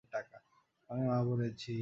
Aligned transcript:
আমি 0.89 1.03
মা 1.07 1.17
বলেছি। 1.23 1.71